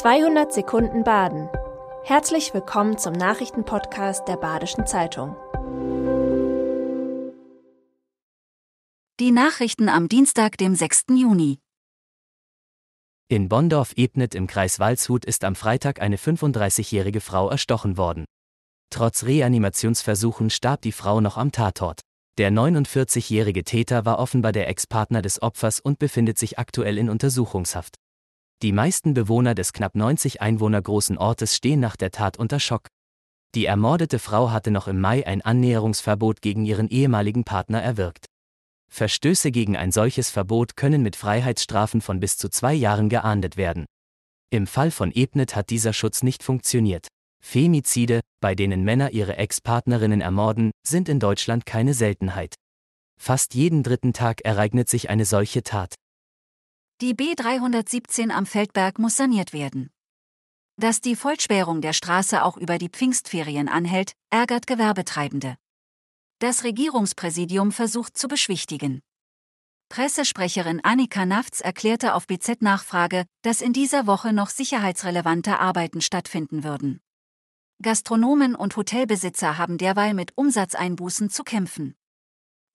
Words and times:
200 0.00 0.50
Sekunden 0.50 1.04
Baden. 1.04 1.50
Herzlich 2.04 2.54
willkommen 2.54 2.96
zum 2.96 3.12
Nachrichtenpodcast 3.12 4.26
der 4.26 4.38
Badischen 4.38 4.86
Zeitung. 4.86 5.36
Die 9.20 9.30
Nachrichten 9.30 9.90
am 9.90 10.08
Dienstag, 10.08 10.56
dem 10.56 10.74
6. 10.74 11.04
Juni. 11.10 11.58
In 13.28 13.50
Bondorf-Ebnet 13.50 14.34
im 14.34 14.46
Kreis 14.46 14.78
Waldshut 14.78 15.26
ist 15.26 15.44
am 15.44 15.54
Freitag 15.54 16.00
eine 16.00 16.16
35-jährige 16.16 17.20
Frau 17.20 17.50
erstochen 17.50 17.98
worden. 17.98 18.24
Trotz 18.88 19.24
Reanimationsversuchen 19.24 20.48
starb 20.48 20.80
die 20.80 20.92
Frau 20.92 21.20
noch 21.20 21.36
am 21.36 21.52
Tatort. 21.52 22.00
Der 22.38 22.50
49-jährige 22.50 23.64
Täter 23.64 24.06
war 24.06 24.18
offenbar 24.18 24.52
der 24.52 24.66
Ex-Partner 24.66 25.20
des 25.20 25.42
Opfers 25.42 25.78
und 25.78 25.98
befindet 25.98 26.38
sich 26.38 26.58
aktuell 26.58 26.96
in 26.96 27.10
Untersuchungshaft. 27.10 27.99
Die 28.62 28.72
meisten 28.72 29.14
Bewohner 29.14 29.54
des 29.54 29.72
knapp 29.72 29.94
90 29.94 30.42
Einwohner 30.42 30.82
großen 30.82 31.16
Ortes 31.16 31.56
stehen 31.56 31.80
nach 31.80 31.96
der 31.96 32.10
Tat 32.10 32.36
unter 32.36 32.60
Schock. 32.60 32.88
Die 33.54 33.64
ermordete 33.64 34.18
Frau 34.18 34.50
hatte 34.50 34.70
noch 34.70 34.86
im 34.86 35.00
Mai 35.00 35.26
ein 35.26 35.40
Annäherungsverbot 35.40 36.42
gegen 36.42 36.66
ihren 36.66 36.88
ehemaligen 36.88 37.44
Partner 37.44 37.82
erwirkt. 37.82 38.26
Verstöße 38.92 39.50
gegen 39.50 39.78
ein 39.78 39.92
solches 39.92 40.28
Verbot 40.28 40.76
können 40.76 41.02
mit 41.02 41.16
Freiheitsstrafen 41.16 42.02
von 42.02 42.20
bis 42.20 42.36
zu 42.36 42.50
zwei 42.50 42.74
Jahren 42.74 43.08
geahndet 43.08 43.56
werden. 43.56 43.86
Im 44.50 44.66
Fall 44.66 44.90
von 44.90 45.10
Ebnet 45.10 45.56
hat 45.56 45.70
dieser 45.70 45.94
Schutz 45.94 46.22
nicht 46.22 46.42
funktioniert. 46.42 47.08
Femizide, 47.42 48.20
bei 48.40 48.54
denen 48.54 48.84
Männer 48.84 49.12
ihre 49.12 49.36
Ex-Partnerinnen 49.36 50.20
ermorden, 50.20 50.70
sind 50.86 51.08
in 51.08 51.18
Deutschland 51.18 51.64
keine 51.64 51.94
Seltenheit. 51.94 52.56
Fast 53.18 53.54
jeden 53.54 53.82
dritten 53.82 54.12
Tag 54.12 54.42
ereignet 54.42 54.90
sich 54.90 55.08
eine 55.08 55.24
solche 55.24 55.62
Tat. 55.62 55.94
Die 57.00 57.14
B317 57.14 58.28
am 58.28 58.44
Feldberg 58.44 58.98
muss 58.98 59.16
saniert 59.16 59.54
werden. 59.54 59.90
Dass 60.76 61.00
die 61.00 61.16
Vollsperrung 61.16 61.80
der 61.80 61.94
Straße 61.94 62.44
auch 62.44 62.58
über 62.58 62.76
die 62.76 62.90
Pfingstferien 62.90 63.70
anhält, 63.70 64.12
ärgert 64.28 64.66
Gewerbetreibende. 64.66 65.56
Das 66.40 66.62
Regierungspräsidium 66.62 67.72
versucht 67.72 68.18
zu 68.18 68.28
beschwichtigen. 68.28 69.00
Pressesprecherin 69.88 70.84
Annika 70.84 71.24
Nafts 71.24 71.62
erklärte 71.62 72.14
auf 72.14 72.26
BZ-Nachfrage, 72.26 73.24
dass 73.40 73.62
in 73.62 73.72
dieser 73.72 74.06
Woche 74.06 74.34
noch 74.34 74.50
sicherheitsrelevante 74.50 75.58
Arbeiten 75.58 76.02
stattfinden 76.02 76.64
würden. 76.64 77.00
Gastronomen 77.80 78.54
und 78.54 78.76
Hotelbesitzer 78.76 79.56
haben 79.56 79.78
derweil 79.78 80.12
mit 80.12 80.36
Umsatzeinbußen 80.36 81.30
zu 81.30 81.44
kämpfen. 81.44 81.94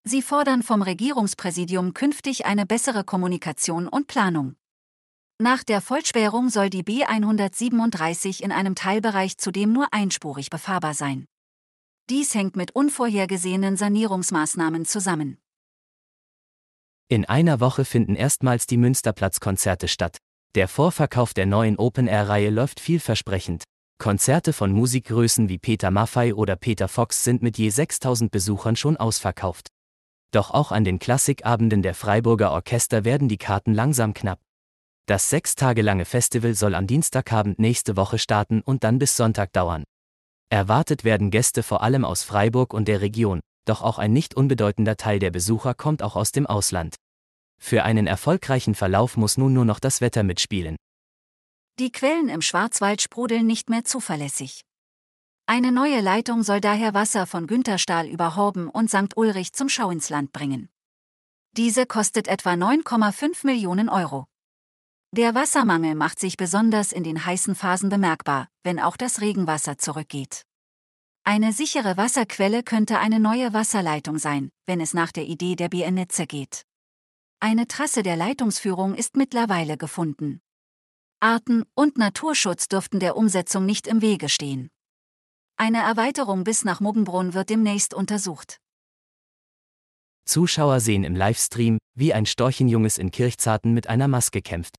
Sie 0.07 0.21
fordern 0.21 0.61
vom 0.61 0.83
Regierungspräsidium 0.83 1.95
künftig 1.95 2.45
eine 2.45 2.67
bessere 2.67 3.03
Kommunikation 3.03 3.87
und 3.87 4.05
Planung. 4.05 4.55
Nach 5.41 5.63
der 5.63 5.81
Vollsperrung 5.81 6.49
soll 6.49 6.69
die 6.69 6.83
B 6.83 7.03
137 7.03 8.43
in 8.43 8.51
einem 8.51 8.75
Teilbereich 8.75 9.39
zudem 9.39 9.73
nur 9.73 9.87
einspurig 9.91 10.51
befahrbar 10.51 10.93
sein. 10.93 11.25
Dies 12.11 12.35
hängt 12.35 12.55
mit 12.55 12.75
unvorhergesehenen 12.75 13.77
Sanierungsmaßnahmen 13.77 14.85
zusammen. 14.85 15.39
In 17.09 17.25
einer 17.25 17.59
Woche 17.59 17.83
finden 17.83 18.15
erstmals 18.15 18.67
die 18.67 18.77
Münsterplatz-Konzerte 18.77 19.87
statt. 19.87 20.19
Der 20.53 20.67
Vorverkauf 20.67 21.33
der 21.33 21.47
neuen 21.47 21.77
Open-Air-Reihe 21.77 22.51
läuft 22.51 22.79
vielversprechend. 22.79 23.63
Konzerte 23.97 24.53
von 24.53 24.71
Musikgrößen 24.71 25.49
wie 25.49 25.57
Peter 25.57 25.89
Maffay 25.89 26.33
oder 26.33 26.55
Peter 26.55 26.87
Fox 26.87 27.23
sind 27.23 27.41
mit 27.41 27.57
je 27.57 27.69
6000 27.69 28.29
Besuchern 28.29 28.75
schon 28.75 28.97
ausverkauft. 28.97 29.69
Doch 30.31 30.51
auch 30.51 30.71
an 30.71 30.83
den 30.83 30.99
Klassikabenden 30.99 31.81
der 31.81 31.95
Freiburger 31.95 32.51
Orchester 32.51 33.05
werden 33.05 33.29
die 33.29 33.37
Karten 33.37 33.73
langsam 33.73 34.13
knapp. 34.13 34.39
Das 35.07 35.29
sechs 35.29 35.55
Tage 35.55 35.81
lange 35.81 36.05
Festival 36.05 36.55
soll 36.55 36.73
am 36.75 36.87
Dienstagabend 36.87 37.59
nächste 37.59 37.95
Woche 37.95 38.17
starten 38.17 38.61
und 38.61 38.83
dann 38.83 38.97
bis 38.97 39.15
Sonntag 39.15 39.53
dauern. 39.53 39.83
Erwartet 40.49 41.03
werden 41.03 41.31
Gäste 41.31 41.63
vor 41.63 41.83
allem 41.83 42.05
aus 42.05 42.23
Freiburg 42.23 42.73
und 42.73 42.87
der 42.87 43.01
Region, 43.01 43.41
doch 43.65 43.81
auch 43.81 43.97
ein 43.97 44.13
nicht 44.13 44.35
unbedeutender 44.35 44.97
Teil 44.97 45.19
der 45.19 45.31
Besucher 45.31 45.73
kommt 45.73 46.01
auch 46.01 46.15
aus 46.15 46.31
dem 46.31 46.45
Ausland. 46.47 46.95
Für 47.57 47.83
einen 47.83 48.07
erfolgreichen 48.07 48.75
Verlauf 48.75 49.17
muss 49.17 49.37
nun 49.37 49.53
nur 49.53 49.65
noch 49.65 49.79
das 49.79 50.01
Wetter 50.01 50.23
mitspielen. 50.23 50.75
Die 51.79 51.91
Quellen 51.91 52.29
im 52.29 52.41
Schwarzwald 52.41 53.01
sprudeln 53.01 53.45
nicht 53.45 53.69
mehr 53.69 53.83
zuverlässig. 53.83 54.61
Eine 55.47 55.71
neue 55.71 56.01
Leitung 56.01 56.41
soll 56.41 56.59
daher 56.59 56.95
Wasser 56.95 57.27
von 57.27 57.45
Günterstahl 57.45 58.07
über 58.07 58.35
Horben 58.35 58.67
und 58.67 58.89
St. 58.89 59.15
Ulrich 59.15 59.53
zum 59.53 59.69
Schau 59.69 59.91
ins 59.91 60.09
Land 60.09 60.33
bringen. 60.33 60.69
Diese 61.51 61.85
kostet 61.85 62.27
etwa 62.27 62.53
9,5 62.53 63.45
Millionen 63.45 63.87
Euro. 63.87 64.25
Der 65.11 65.35
Wassermangel 65.35 65.93
macht 65.93 66.19
sich 66.19 66.35
besonders 66.35 66.91
in 66.91 67.03
den 67.03 67.25
heißen 67.25 67.53
Phasen 67.53 67.89
bemerkbar, 67.89 68.49
wenn 68.63 68.79
auch 68.79 68.97
das 68.97 69.21
Regenwasser 69.21 69.77
zurückgeht. 69.77 70.41
Eine 71.23 71.53
sichere 71.53 71.95
Wasserquelle 71.95 72.63
könnte 72.63 72.97
eine 72.97 73.19
neue 73.19 73.53
Wasserleitung 73.53 74.17
sein, 74.17 74.49
wenn 74.65 74.81
es 74.81 74.95
nach 74.95 75.11
der 75.11 75.25
Idee 75.25 75.55
der 75.55 75.69
BN-Netze 75.69 76.25
geht. 76.25 76.63
Eine 77.39 77.67
Trasse 77.67 78.01
der 78.01 78.15
Leitungsführung 78.15 78.95
ist 78.95 79.15
mittlerweile 79.15 79.77
gefunden. 79.77 80.41
Arten- 81.19 81.65
und 81.75 81.99
Naturschutz 81.99 82.67
dürften 82.67 82.99
der 82.99 83.15
Umsetzung 83.15 83.65
nicht 83.65 83.85
im 83.85 84.01
Wege 84.01 84.27
stehen. 84.27 84.69
Eine 85.57 85.79
Erweiterung 85.79 86.43
bis 86.43 86.65
nach 86.65 86.81
Muggenbrunn 86.81 87.33
wird 87.33 87.49
demnächst 87.49 87.93
untersucht. 87.93 88.57
Zuschauer 90.25 90.81
sehen 90.81 91.05
im 91.05 91.15
Livestream, 91.15 91.77
wie 91.97 92.13
ein 92.13 92.25
Storchenjunges 92.25 92.97
in 92.97 93.09
Kirchzarten 93.09 93.73
mit 93.73 93.87
einer 93.87 94.09
Maske 94.09 94.41
kämpft. 94.41 94.75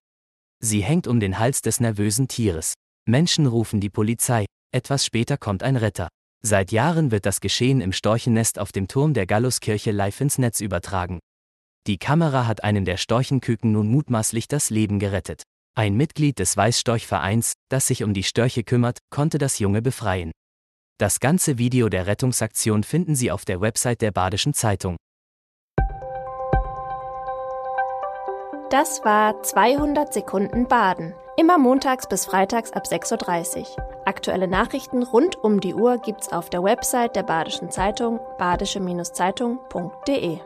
Sie 0.61 0.83
hängt 0.83 1.07
um 1.07 1.19
den 1.19 1.39
Hals 1.39 1.63
des 1.63 1.81
nervösen 1.81 2.29
Tieres. 2.29 2.75
Menschen 3.09 3.47
rufen 3.47 3.81
die 3.81 3.89
Polizei, 3.89 4.45
etwas 4.71 5.07
später 5.07 5.39
kommt 5.39 5.63
ein 5.63 5.77
Retter. 5.77 6.09
Seit 6.43 6.73
Jahren 6.73 7.11
wird 7.11 7.25
das 7.25 7.41
Geschehen 7.41 7.81
im 7.81 7.93
Storchennest 7.93 8.59
auf 8.59 8.71
dem 8.71 8.87
Turm 8.87 9.15
der 9.15 9.27
Galluskirche 9.27 9.93
live 9.93 10.21
ins 10.21 10.37
Netz 10.37 10.61
übertragen. 10.61 11.21
Die 11.87 11.99
Kamera 11.99 12.47
hat 12.47 12.65
einem 12.65 12.85
der 12.85 12.99
Storchenküken 12.99 13.73
nun 13.73 13.89
mutmaßlich 13.89 14.47
das 14.47 14.69
Leben 14.69 14.99
gerettet. 14.99 15.43
Ein 15.75 15.95
Mitglied 15.97 16.39
des 16.39 16.55
Weißstorchvereins, 16.55 17.55
das 17.71 17.87
sich 17.87 18.03
um 18.03 18.13
die 18.13 18.25
Störche 18.25 18.63
kümmert, 18.63 18.99
konnte 19.11 19.39
das 19.39 19.59
Junge 19.59 19.81
befreien. 19.81 20.33
Das 20.99 21.21
ganze 21.21 21.59
Video 21.59 21.91
der 21.91 22.07
Rettungsaktion 22.07 22.83
finden 22.83 23.15
Sie 23.15 23.31
auf 23.31 23.45
der 23.45 23.61
Website 23.61 24.01
der 24.01 24.13
Badischen 24.13 24.55
Zeitung. 24.55 24.97
Das 28.71 29.05
war 29.05 29.43
200 29.43 30.15
Sekunden 30.15 30.69
Baden. 30.69 31.13
Immer 31.37 31.59
montags 31.59 32.09
bis 32.09 32.25
freitags 32.25 32.73
ab 32.73 32.85
6.30 32.87 33.59
Uhr. 33.59 33.67
Aktuelle 34.07 34.49
Nachrichten 34.49 35.03
rund 35.03 35.37
um 35.37 35.61
die 35.61 35.75
Uhr 35.75 35.99
gibt's 35.99 36.33
auf 36.33 36.49
der 36.49 36.65
Website 36.65 37.15
der 37.15 37.25
Badischen 37.25 37.71
Zeitung 37.71 38.19
badische-zeitung.de. 38.39 40.39